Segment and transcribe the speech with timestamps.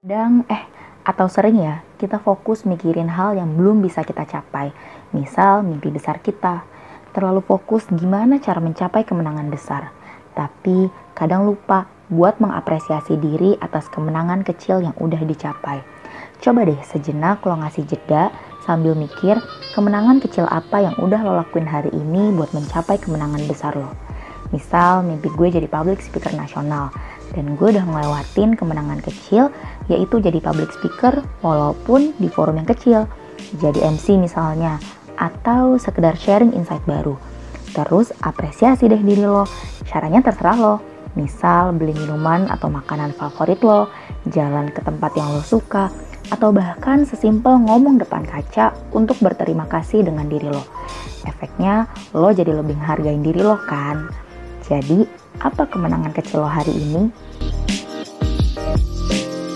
[0.00, 0.64] Kadang, eh,
[1.04, 4.72] atau sering ya, kita fokus mikirin hal yang belum bisa kita capai.
[5.12, 6.64] Misal, mimpi besar kita.
[7.12, 9.92] Terlalu fokus gimana cara mencapai kemenangan besar.
[10.32, 15.84] Tapi, kadang lupa buat mengapresiasi diri atas kemenangan kecil yang udah dicapai.
[16.40, 18.32] Coba deh sejenak lo ngasih jeda
[18.64, 19.36] sambil mikir
[19.76, 23.92] kemenangan kecil apa yang udah lo lakuin hari ini buat mencapai kemenangan besar lo.
[24.48, 26.88] Misal mimpi gue jadi public speaker nasional
[27.34, 29.48] dan gue udah ngelewatin kemenangan kecil
[29.86, 33.06] yaitu jadi public speaker walaupun di forum yang kecil
[33.58, 34.78] jadi MC misalnya
[35.20, 37.18] atau sekedar sharing insight baru
[37.76, 39.46] terus apresiasi deh diri lo
[39.86, 40.74] caranya terserah lo
[41.18, 43.90] misal beli minuman atau makanan favorit lo
[44.30, 45.90] jalan ke tempat yang lo suka
[46.30, 50.62] atau bahkan sesimpel ngomong depan kaca untuk berterima kasih dengan diri lo.
[51.26, 54.08] Efeknya, lo jadi lebih menghargai diri lo kan?
[54.70, 55.02] Jadi,
[55.42, 57.10] apa kemenangan kecil lo hari ini?